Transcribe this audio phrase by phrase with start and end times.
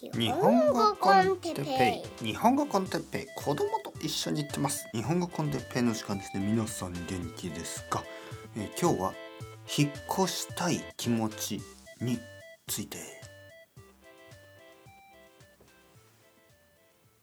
[0.00, 2.26] 日本語コンテッペイ。
[2.26, 3.26] 日本語コンテッペイ。
[3.34, 4.88] 子供と一緒に行ってます。
[4.94, 6.46] 日本語コンテッペイの時間ですね。
[6.46, 8.04] 皆さん元気ですか、
[8.56, 9.14] えー、今日は
[9.76, 9.90] 引っ
[10.24, 11.60] 越したい気持ち
[12.00, 12.16] に
[12.68, 12.98] ついて。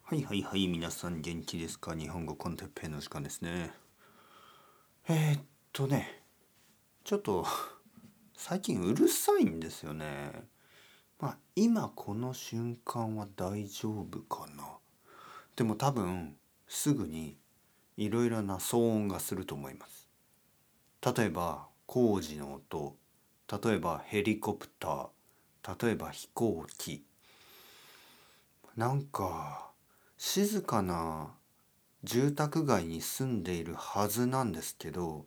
[0.04, 0.68] はいはいはい。
[0.68, 1.96] 皆さん元気ですか？
[1.96, 3.71] 日本語コンテッペイの時間ですね。
[5.07, 6.23] えー、っとね。
[7.05, 7.46] ちょっと
[8.36, 10.44] 最近うるさいんですよね。
[11.20, 14.64] まあ今この瞬間は大丈夫かな。
[15.56, 16.36] でも多分
[16.68, 17.37] すぐに
[17.97, 20.09] いろいろな騒音がすると思います。
[21.15, 22.96] 例えば工事の音。
[23.64, 25.86] 例えばヘリコプター。
[25.86, 27.04] 例えば飛行機。
[28.75, 29.71] なんか
[30.18, 31.32] 静かな
[32.03, 35.25] 住宅街に住んでいるはずなんですけど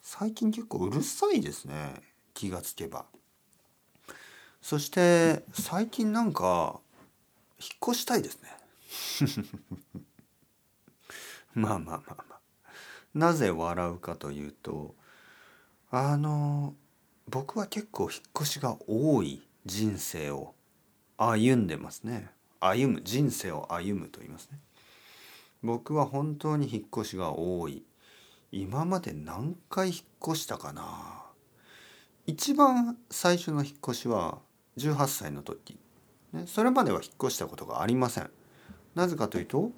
[0.00, 2.02] 最近結構うるさいですね。
[2.34, 3.06] 気がつけば。
[4.66, 6.80] そして最近なんか
[7.60, 8.50] 引っ越したいですね。
[11.54, 12.40] まあまあまあまあ。
[13.14, 14.96] なぜ笑うかというと
[15.92, 16.74] あの
[17.28, 20.56] 僕は結構引っ越しが多い人生を
[21.16, 22.32] 歩んでますね。
[22.58, 24.58] 歩む人生を歩むと言いますね。
[25.62, 27.84] 僕は本当に引っ越しが多い。
[28.50, 31.22] 今まで何回引っ越したかな。
[32.26, 34.44] 一番最初の引っ越しは
[34.78, 35.78] 18歳の時、
[36.32, 38.30] ね、それまでは引っ越したことがありません。
[38.94, 39.70] なぜかというと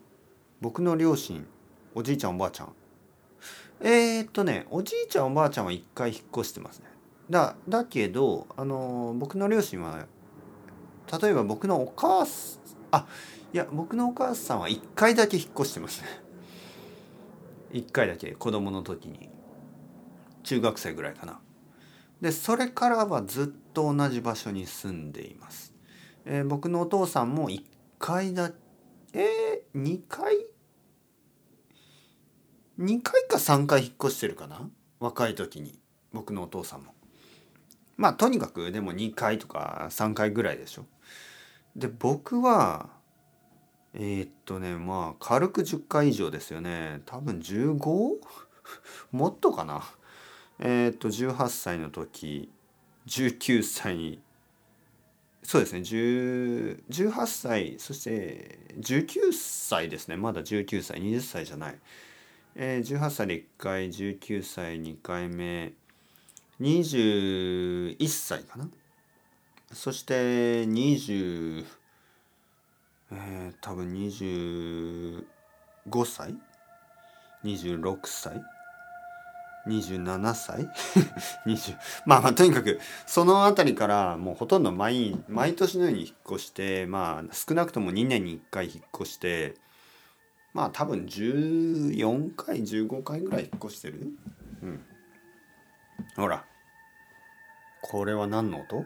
[0.61, 1.47] 僕の両親
[1.95, 2.73] おじいちゃんおばあちゃん。
[3.81, 6.87] えー、っとねおじいちゃんおばあちゃんは一回引っ越してますね。
[7.31, 10.07] だだけどあの僕の両親は
[11.21, 13.07] 例えば僕のお母さんあ
[13.53, 16.09] いや僕のお母さんは1回だけ引っ越してますね。
[17.73, 19.29] 1回だけ子供の時に。
[20.49, 21.41] 中学生ぐらいかな。
[22.21, 25.73] でそれからはずっと同じ場所に住んでいます、
[26.25, 27.63] えー、僕のお父さんも1
[27.99, 28.51] 回だ
[29.13, 30.35] えー、2回
[32.79, 34.69] ？2回か3回引っ越してるかな？
[35.01, 35.79] 若い時に
[36.13, 36.95] 僕のお父さんも。
[37.97, 40.85] まあとにかくでも2回とか3回ぐらいでしょ。
[41.75, 42.91] で僕は
[43.95, 47.01] えー、っとねまあ軽く10回以上ですよね。
[47.07, 47.79] 多分 15?
[49.13, 49.83] もっとかな。
[50.61, 52.51] えっ、と18歳の時
[53.07, 54.21] 19歳
[55.43, 61.79] そうですね18歳そして19歳ですねまだ19歳20歳じゃない、
[62.55, 65.73] えー、18歳で1回19歳2回目
[66.61, 68.69] 21歳かな。
[69.73, 71.65] そして20
[73.11, 75.25] えー、多分25
[76.05, 76.35] 歳
[77.43, 78.43] ？26歳？
[79.69, 80.69] 27歳？
[81.47, 89.55] 20まあまあとにかくその辺りからもうほとんど毎毎年のように引っ越してまあ少なくとも2年に1回引っ越して
[90.55, 94.09] まあ多分14回15回ぐらい引っ越してる？
[94.63, 94.81] うん。
[96.17, 96.45] ほら。
[97.81, 98.85] これは何の音？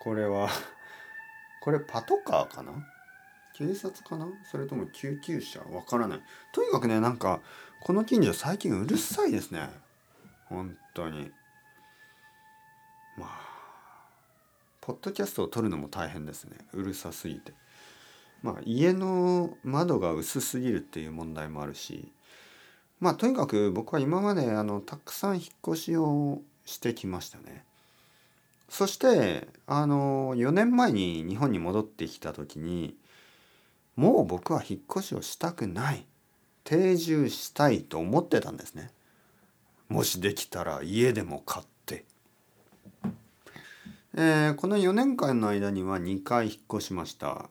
[0.00, 0.48] これは
[1.62, 2.72] これパトカーかな？
[3.60, 4.26] 警察かな？
[4.50, 5.60] それとも救急車？
[5.60, 6.20] わからない。
[6.50, 7.40] とにかくねなんか
[7.82, 9.68] この近所最近うるさいですね。
[10.46, 11.30] 本当に。
[13.18, 13.28] まあ
[14.80, 16.56] ポッドキャストを撮るのも大変ですね。
[16.72, 17.52] うるさすぎて。
[18.42, 22.10] まあ家の窓が薄すぎるっていう問題もあるし。
[22.98, 27.62] まあとにかく僕は今まであのたくさん引っ越しをしてきましたね。
[28.70, 32.96] そしてあの4年前に日本に戻ってきた時に
[33.96, 36.06] もう僕は引っ越しをしたくない
[36.64, 38.90] 定住したいと思ってたんですね。
[39.88, 42.04] もしできたら家でも買って、
[44.14, 47.50] えー、この4年間の間には2回引っ越しました。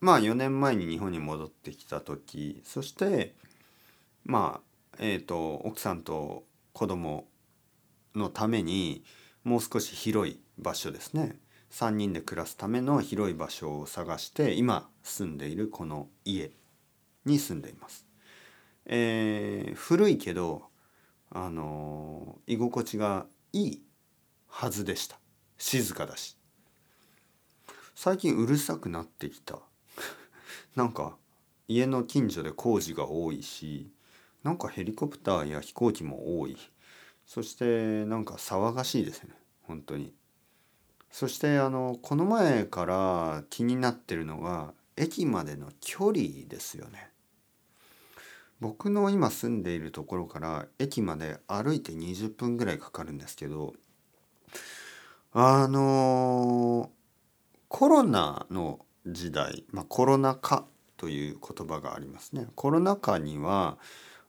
[0.00, 3.34] まあ4年前に日本に戻ってきた時そして
[4.24, 4.60] ま
[4.92, 7.26] あえっ、ー、と奥さんと子供
[8.14, 9.02] のために
[9.44, 11.36] もう少し広い場所ですね。
[11.70, 16.50] 3人で暮らすための広い場所を探して今住んでいるこの家
[17.24, 18.06] に住んでいます。
[18.86, 20.62] えー、古いけど
[21.30, 23.82] あのー、居心地がいい
[24.46, 25.18] はずでした。
[25.58, 26.38] 静かだし。
[27.94, 29.58] 最近うるさくなってきた。
[30.74, 31.18] なんか
[31.66, 33.92] 家の近所で工事が多いし
[34.42, 36.56] なんかヘリコプターや飛行機も多い。
[37.26, 39.34] そしてなんか騒がしいですね。
[39.62, 40.14] 本当に。
[41.10, 47.10] そしてあのこの前から気になってるのが駅までの距離ですよね。
[48.60, 53.74] 僕の今住んでいるところから駅まで歩いて20分ぐらいかかるんですけど
[55.32, 56.90] あの、
[57.68, 60.64] コロナの時代、まあ、コロナ禍
[60.96, 62.46] という言葉がありますね。
[62.54, 63.78] コロナ禍には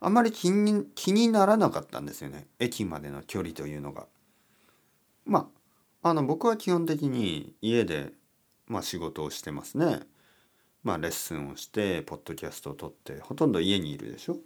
[0.02, 4.08] あまり気に気にならなかったんですよね駅までの距離というのが。
[5.26, 5.59] まあ
[6.02, 8.14] あの僕は基本的に家で、
[8.68, 10.02] まあ、仕事をしてますね。
[10.84, 14.38] まあレッスンをしてポッドキャストを撮ってほとんど家にいるでしょ。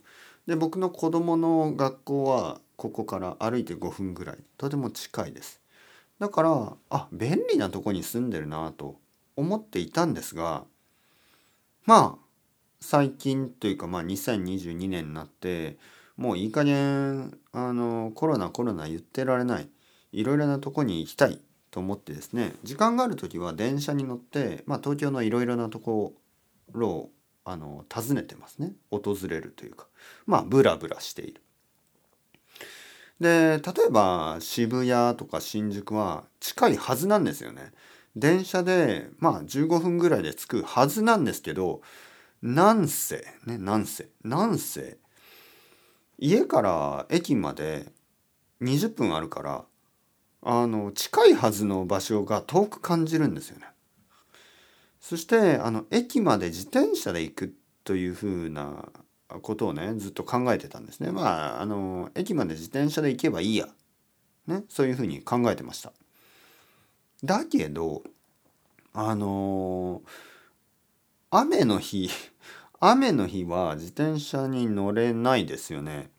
[0.48, 5.62] で僕の子供の学校はここから歩いて5分ぐらいとても近いです。
[6.20, 9.00] だからあ便利なとこに住んでるなと
[9.36, 10.64] 思っていたんですが
[11.86, 12.24] まあ
[12.80, 15.78] 最近というかまあ2022年になって
[16.18, 19.68] もういい加減あのコロナコロナ言ってられない
[20.14, 26.14] いろいろなとこに行きたいと思ってですね時間がある時は電車に乗って、まあ、東京のいろいろなとこ
[26.72, 27.10] ろを
[27.46, 29.88] あの訪ねてますね訪れるというか
[30.26, 31.42] まあブラブラしている。
[33.20, 37.72] で例えば渋谷とか新宿は近いはずなんですよね。
[38.16, 41.82] 電車でまあ15分ぐらいで着くはずなんですけど
[42.42, 44.98] なんせねなんせなんせ
[46.20, 47.92] 家から駅まで
[48.62, 49.66] 20分あるから
[50.46, 53.68] あの近いはずの場所が遠く感じるんですよね。
[55.00, 57.54] そしてあの駅まで自転車で行く
[57.84, 58.90] というふうな
[59.42, 61.12] ことをねずっと考えてたんですね。
[61.12, 63.68] まああの駅まで自転車で行けばいいや、
[64.48, 65.94] ね、そういうふうに考えてました。
[67.24, 68.04] だけど
[68.94, 70.02] あの
[71.32, 72.10] 雨の日
[72.80, 76.10] 雨の日は自転車に乗れないですよね。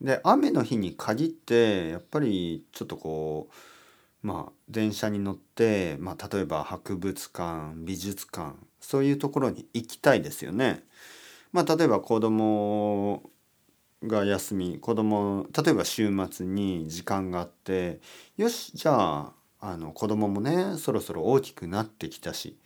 [0.00, 10.84] で雨の日に限ってやっぱりちょっとこうまあ電車に乗って、まあ、例えば博物館美術館そういうところに行きたいですよね。
[11.52, 13.30] まあ、例えば子供
[14.04, 18.00] が休み子供例えば週末に時間があって
[18.36, 22.58] よしじゃああの子供もねそろそろ大きくなってきたし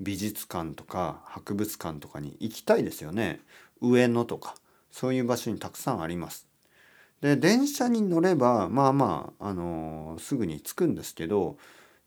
[0.00, 3.40] 美術館とか博物館とかに行きたいですよね
[3.80, 4.54] 上野とか
[4.90, 6.53] そういう場所にたくさんあります。
[7.24, 11.56] で電車に乗ればまあまあ、あのー、すぐに着くんですけど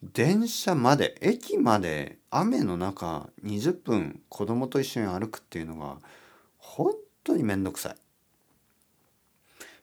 [0.03, 5.97] 電車まで駅まで雨の中20分子供と一緒に歩くっていうのが
[6.59, 6.93] 本
[7.23, 7.95] 当に面倒くさい。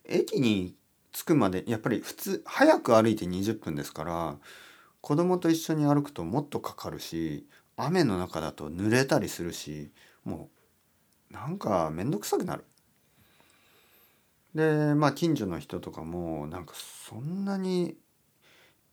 [0.05, 0.77] 駅に
[1.11, 4.37] 着くまでやっぱり普通早く歩いて20分ですから
[5.01, 7.45] 子供と一緒に歩くともっとかかるし
[7.77, 9.91] 雨の中だと濡れたりするし
[10.23, 10.49] も
[11.33, 12.65] うなんか面倒くさくなる。
[14.55, 17.97] でまあ近所の人とかもなんかそんなに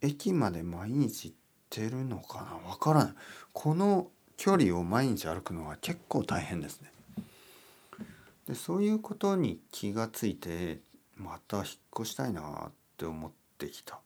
[0.01, 1.37] 駅まで毎日行っ
[1.69, 3.13] てるのかなわからない。
[3.53, 6.91] この距離を毎日歩くのは結構大変ですね。
[8.47, 10.79] でそういうことに気がついて
[11.15, 11.65] また引っ
[12.01, 13.99] 越したいなって思ってきた。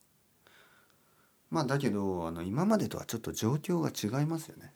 [1.49, 4.73] まあだけどあの今までとはちょっと状況が違いますよね。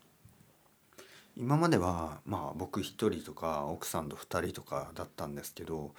[1.36, 5.94] 今まではまあ僕一人とか奥さんと二人とかだったんですけど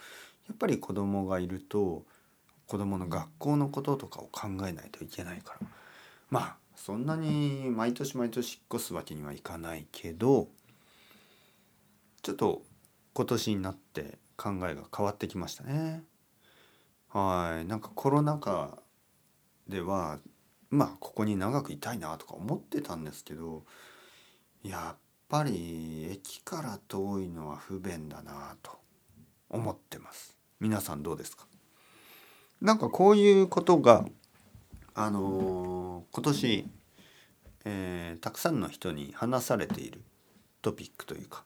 [0.48, 2.04] やっぱり子供がいると
[2.66, 5.66] 子供の学校のこととかを考えないといけないから。
[6.30, 10.48] まあそんなに毎年毎年引っ越すわけにはいかないけど
[12.22, 12.62] ちょっと
[13.12, 16.02] 今年になって考えが変わってきましたね。
[17.08, 17.66] はい。
[17.66, 18.78] なんかコロナ禍
[19.68, 20.18] では
[20.70, 23.64] まあここに長くいたいなとか思ってたんですけど
[24.62, 28.81] やっぱり駅から遠いのは不便だなと。
[29.52, 31.46] 思ってます皆さんどうですか？
[32.60, 34.04] なんかこういうことが
[34.94, 36.68] あのー、今年、
[37.64, 40.00] えー、たくさんの人に話されている
[40.62, 41.44] トピックというか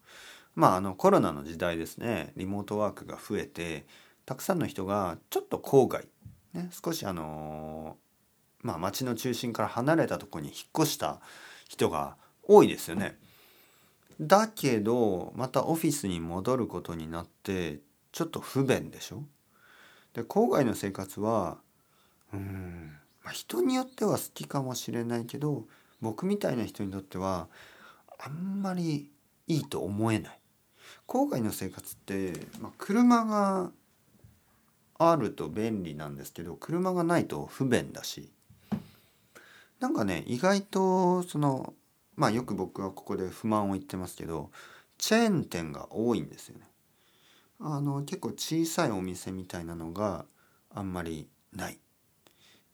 [0.55, 3.87] まああのコロナの時代ですねリモートワークが増えて
[4.25, 6.07] たくさんの人がちょっと郊外、
[6.53, 7.97] ね、少しあの
[8.63, 11.21] まあ町の中心から離れたとこに引っ越した
[11.69, 13.17] 人が多いですよね。
[14.21, 17.81] だけどまたオフィスに戻ることになって
[18.17, 19.23] ちょっと不便でしょ？
[20.15, 21.59] で郊外の生活は
[22.33, 25.65] うん、まあ、人によっては好きかもしれないけど
[26.01, 27.49] 僕みたいな人にとっては
[28.19, 29.11] あんまり
[29.47, 30.39] いいと思えない。
[31.07, 33.71] 郊外の生活って、まあ、車が
[34.99, 38.31] あると便利なんですけど車がないと不便だし
[39.79, 41.75] なんかね意外とその
[42.15, 44.51] まあよく僕はここで不満を言ってますけど
[44.97, 46.65] チェーン店が多いんですよね。
[47.61, 50.27] あの結構小さいお店みたいなのが
[50.71, 51.79] あんまりない。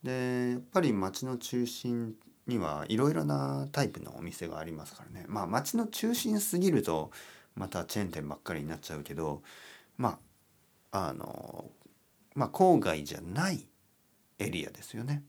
[0.03, 7.11] でやっぱり町の中心にはいろいろなタイプのお店がありますからねまあ町の中心すぎると
[7.55, 9.41] またチェーン店ばっかりになっちゃうけど
[9.97, 10.19] ま
[10.91, 11.71] ああの
[12.35, 13.65] まあ郊外じゃない
[14.39, 15.23] エリアですよね。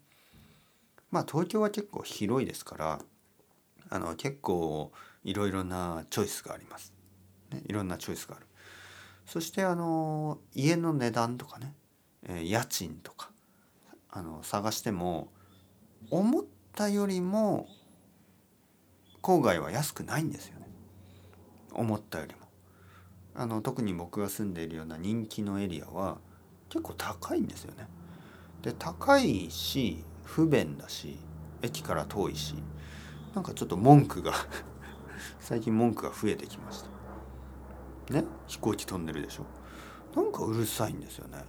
[1.11, 3.01] まあ東京は結構広いですから
[3.91, 4.91] あの結構
[5.23, 6.93] いろいろなチョイスがあります。
[7.53, 8.47] ね、いろんなチョイスがある。
[9.27, 11.75] そしてあの家の値段とかね、
[12.27, 13.31] えー、家賃とか
[14.11, 15.33] あの探しても
[16.11, 17.67] 思ったよりも
[19.23, 20.69] 郊外は安くないんですよね。
[21.73, 22.41] 思ったよりも。
[23.35, 26.19] あの特に僕が住んでいるような人気のエリアは
[26.69, 27.89] 結構高いんですよね。
[28.63, 31.19] で高いし不便だし
[31.63, 32.55] 駅から遠いし
[33.35, 34.33] なんかちょっと文句が
[35.41, 36.94] 最近文句が増えてきました。
[38.11, 38.25] ね。
[38.47, 39.47] 飛行機飛んでるでしょ。
[40.15, 41.45] なんかうるさいんですよね。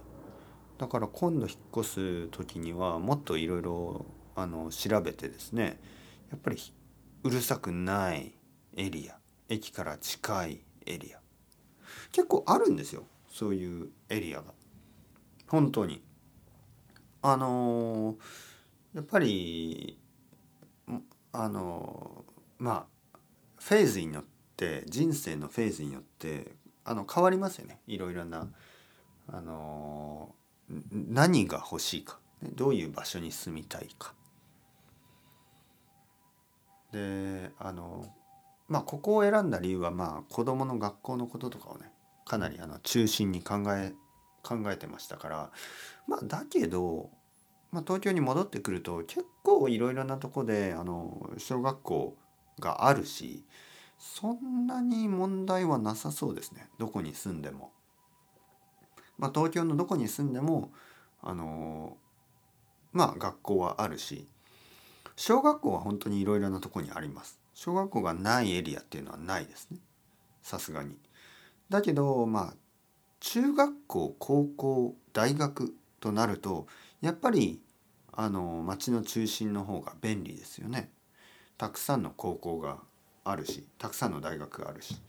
[0.78, 4.06] だから今度引っ越す時にはもっといろいろ
[4.70, 5.80] 調べてですね
[6.30, 6.58] やっぱり
[7.22, 8.34] うるさくない
[8.76, 9.16] エリア
[9.48, 11.18] 駅から近いエリア。
[12.12, 14.52] 結構あるんですよそういうエリアが。
[15.48, 16.02] 本当に。
[17.22, 18.16] あのー、
[18.94, 19.98] やっぱり
[21.32, 23.18] あのー、まあ
[23.58, 24.35] フェーズによって
[24.86, 27.80] 人生のフェーズによってあの変わりますよね。
[27.86, 28.48] いろいろな
[29.28, 32.18] あのー、何が欲しいか。
[32.42, 34.14] どういう場所に住みたいか。
[36.92, 38.06] であの
[38.68, 41.90] まあここを選んだ理由はまあ子どもの学校のこととかをね
[42.24, 43.92] かなりあの中心に考え
[44.42, 45.50] 考えてましたから
[46.06, 47.10] まあだけど、
[47.72, 52.16] まあ、東京に戻ってくると結構いろいろなとこであの小学校
[52.60, 53.44] があるし
[53.98, 57.72] そんなに問題はなさそうですねどこに住んでも。
[59.18, 60.72] まあ、東京のどこに住んでも
[61.22, 61.96] あの
[62.92, 64.26] まあ学校はあるし
[65.16, 67.40] 小学校は本当にいろいろなとこにあります。
[67.54, 69.78] 小学校がないエリアっていうのはないですね。
[70.42, 70.94] さすがに。
[71.70, 72.54] だけどまあ
[73.20, 76.66] 中学校高校大学となると
[77.00, 77.60] やっぱり
[78.12, 80.90] あの町の中心の方が便利ですよね。
[81.56, 82.78] たくさんの高校が
[83.28, 85.00] あるしたくさんの大学があるし。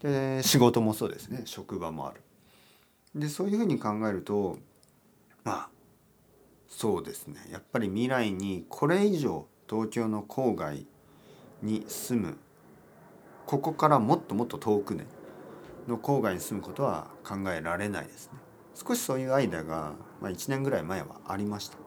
[0.00, 1.42] で仕事もそうですね。
[1.44, 2.22] 職場もある。
[3.14, 4.58] でそういうふうに考えると
[5.44, 5.68] まあ
[6.68, 7.40] そうですね。
[7.50, 10.86] やっぱり未来にこれ以上東京の郊外
[11.62, 12.36] に住む
[13.46, 15.06] ここからもっともっと遠くね
[15.88, 18.38] の郊外に住むことは考えられないですね。
[18.74, 21.78] 少しそういうアイデアが、まあ、1年ぐらい前はありました。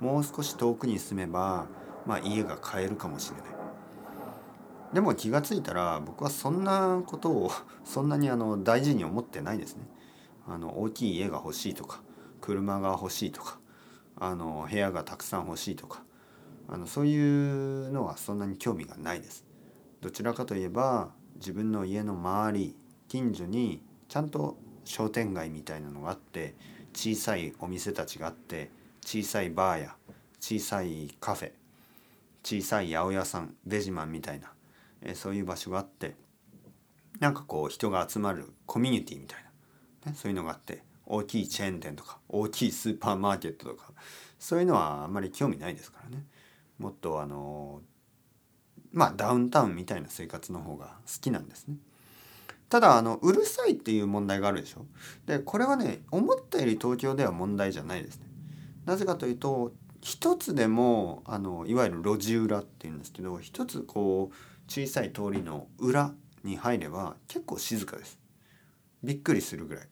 [0.00, 1.66] もう少し遠くに住めば、
[2.06, 3.63] まあ、家が買えるかもしれない。
[4.94, 7.50] でも気が付いたら僕はそんなことを
[7.84, 9.82] そんなにあの大事に思ってないですね
[10.46, 12.00] あの大きい家が欲しいとか
[12.40, 13.58] 車が欲しいとか
[14.16, 16.02] あの部屋がたくさん欲しいとか
[16.68, 19.44] あのそういうのはそんなに興味がないです。
[20.00, 22.76] どちらかといえば自分の家の周り
[23.08, 26.54] 近所にちゃんと商店街みたいなのがあって
[26.94, 28.70] 小さいお店たちがあって
[29.00, 29.96] 小さいバーや
[30.40, 31.52] 小さいカフェ
[32.44, 34.52] 小さい八百屋さんベジマンみたいな、
[35.04, 36.16] えそういう場所があって
[37.20, 39.44] なんかこう人が集まるコミュニティみたい
[40.04, 43.92] な、ね、そういうのがあって大きいチェーン店とか大きいスーパーマーケットとか
[44.38, 46.24] そういうのはあんまり興味ないですからね
[46.78, 47.82] もっとあの
[48.92, 51.76] まあダウンタウンみたいな生活の方が好きなんですね。
[52.68, 54.86] ただあのうるさいっていう問題があるでしょ。
[55.26, 58.26] でこれはね思ったより東京では問題じゃないですね。
[58.84, 64.34] なぜかというと一つでもあのいわゆる路地裏っていうんですけど一つこう
[64.74, 66.12] 小さい通りの裏
[66.42, 68.18] に入れば結構静かです。
[69.04, 69.88] びっくりするぐらい。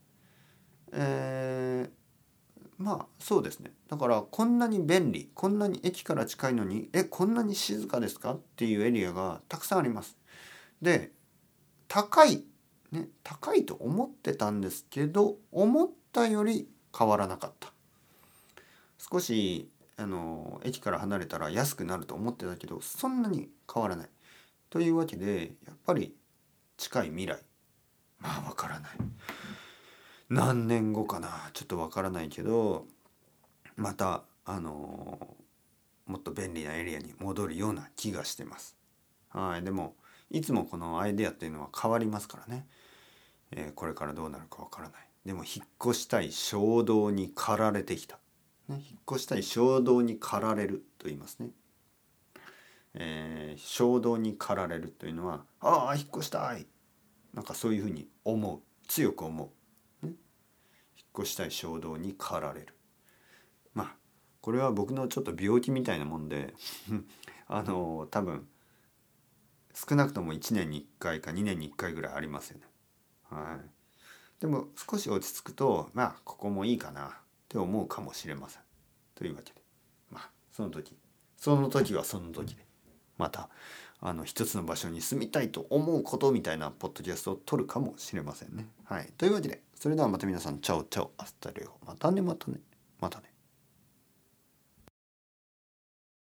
[0.92, 10.16] えー、まあそうですねだからこんなに便利こんなに駅から近いのにえこんなに静かですかっていうエリアがたくさんあります。
[10.82, 11.12] で
[11.86, 12.42] 高い
[12.90, 17.72] ね高いと思ってたんですけど思ったより変わらなかった。
[18.98, 24.08] 少しあの駅から離れたら安くなると思ってたけどそんなに変わらない。
[24.72, 26.16] というわけでやっぱり
[26.78, 27.38] 近い未来
[28.18, 28.90] まあわからない。
[30.30, 32.86] 何年後かなちょっとわからないけど
[33.76, 35.36] またあの
[36.06, 38.78] もっと便利なエリアに戻るような気がしてます。
[39.28, 39.94] はいでも
[40.30, 42.66] いつもこのアイデアっていうのは変わりますからね、
[43.50, 45.00] えー、これからどうなるかわからない。
[45.26, 48.18] でも引っ越したい衝動に駆られてきた。
[48.68, 51.50] ね、引っ越したい衝動に駆られると言いますね。
[52.94, 56.66] えー、衝動に駆られるというのはああ引っ越したい。
[57.34, 58.60] なんかそういうふうに思う。
[58.88, 59.48] 強く思う。
[60.06, 60.14] 引っ
[61.20, 62.74] 越したい衝動に駆られる。
[63.74, 63.96] まあ
[64.40, 66.54] これは僕のちょっと病気みたいなもんで
[67.48, 68.48] あの多分
[69.74, 72.66] 少なくとも1年に1回か2年に1回ぐらいありますよね。
[73.30, 77.12] はい、でも少し落ち着くとまあここもいいかなっ
[77.48, 78.62] て思うかもしれません。
[79.14, 79.62] というわけで。
[80.10, 80.98] まあその時。
[81.38, 82.71] その時はその時で。
[83.22, 83.48] また
[84.00, 88.66] あの一つの場所に住みたいと思うことみたいなポッドキャストを撮るかもしれませんね。
[88.84, 92.58] はい、というわけでそれではまた皆さんチャオチャオアスタレオまたねまたね
[93.00, 93.31] またね。